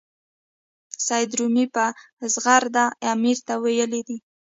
[1.05, 1.85] سید رومي په
[2.33, 4.17] زغرده امیر ته ویلي دي.